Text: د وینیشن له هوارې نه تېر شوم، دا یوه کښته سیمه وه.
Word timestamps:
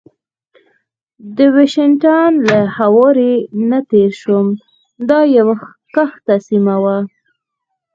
د 1.35 1.37
وینیشن 1.55 2.31
له 2.47 2.59
هوارې 2.77 3.33
نه 3.69 3.79
تېر 3.89 4.09
شوم، 4.21 4.47
دا 5.09 5.19
یوه 5.37 5.55
کښته 5.95 6.35
سیمه 6.47 6.75
وه. 6.83 6.97